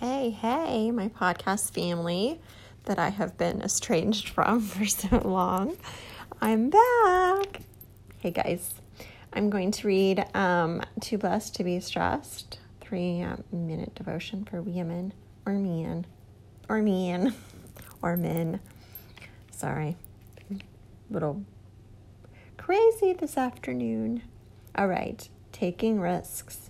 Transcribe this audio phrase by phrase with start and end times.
[0.00, 2.40] Hey, hey, my podcast family
[2.84, 5.76] that I have been estranged from for so long.
[6.40, 7.60] I'm back.
[8.16, 8.72] Hey, guys.
[9.34, 14.62] I'm going to read um, Too Blessed to Be Stressed, three uh, minute devotion for
[14.62, 15.12] women
[15.44, 16.06] or men,
[16.70, 17.34] or men,
[18.00, 18.58] or men.
[19.50, 19.98] Sorry.
[21.10, 21.44] Little
[22.56, 24.22] crazy this afternoon.
[24.74, 25.28] All right.
[25.52, 26.69] Taking risks.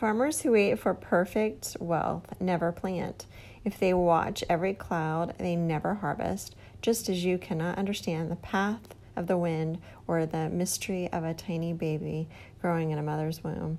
[0.00, 3.26] Farmers who wait for perfect wealth never plant.
[3.66, 8.94] If they watch every cloud, they never harvest, just as you cannot understand the path
[9.14, 9.76] of the wind
[10.06, 12.30] or the mystery of a tiny baby
[12.62, 13.76] growing in a mother's womb.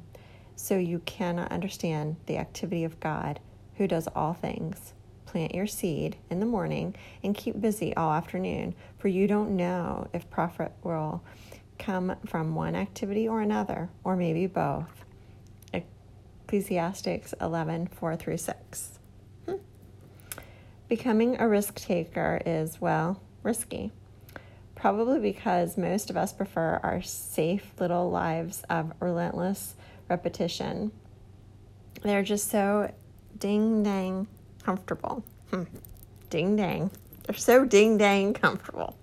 [0.55, 3.39] So you cannot understand the activity of God,
[3.77, 4.93] who does all things.
[5.25, 10.07] Plant your seed in the morning and keep busy all afternoon, for you don't know
[10.13, 11.23] if profit will
[11.79, 15.00] come from one activity or another, or maybe both.
[16.51, 18.99] Ecclesiastes 11 4 through 6.
[19.45, 19.55] Hmm.
[20.89, 23.93] Becoming a risk taker is, well, risky.
[24.75, 29.75] Probably because most of us prefer our safe little lives of relentless
[30.09, 30.91] repetition.
[32.03, 32.93] They're just so
[33.37, 34.27] ding dang
[34.61, 35.23] comfortable.
[35.51, 35.63] Hmm.
[36.29, 36.91] Ding dang.
[37.23, 38.97] They're so ding dang comfortable.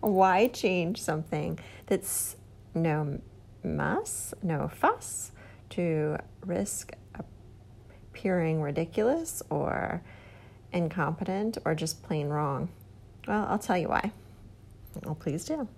[0.00, 2.36] Why change something that's
[2.74, 3.20] no
[3.62, 5.32] muss, no fuss,
[5.72, 10.02] to risk appearing ridiculous or
[10.72, 12.68] incompetent or just plain wrong?
[13.26, 14.12] Well, I'll tell you why.
[15.06, 15.68] Oh, please do.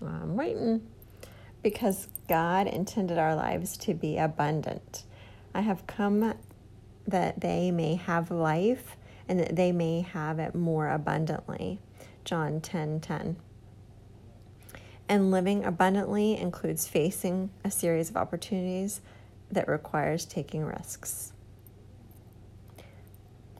[0.00, 0.86] I'm waiting.
[1.62, 5.04] Because God intended our lives to be abundant.
[5.54, 6.34] I have come
[7.06, 8.96] that they may have life
[9.28, 11.78] and that they may have it more abundantly.
[12.24, 13.36] John 10 10.
[15.12, 19.02] And living abundantly includes facing a series of opportunities
[19.50, 21.34] that requires taking risks.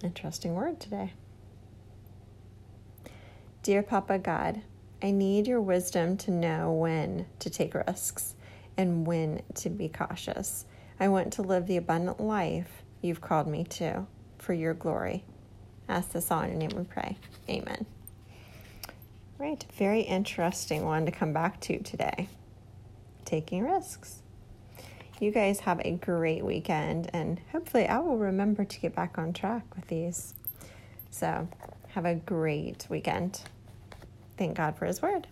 [0.03, 1.13] Interesting word today.
[3.63, 4.63] Dear Papa God,
[5.03, 8.35] I need your wisdom to know when to take risks
[8.79, 10.65] and when to be cautious.
[10.99, 14.07] I want to live the abundant life you've called me to
[14.39, 15.23] for your glory.
[15.87, 17.19] Ask this all in your name we pray.
[17.51, 17.85] Amen.
[19.43, 22.29] Right, very interesting one to come back to today.
[23.25, 24.23] Taking risks.
[25.19, 29.33] You guys have a great weekend, and hopefully, I will remember to get back on
[29.33, 30.35] track with these.
[31.11, 31.49] So,
[31.89, 33.41] have a great weekend.
[34.39, 35.27] Thank God for His Word.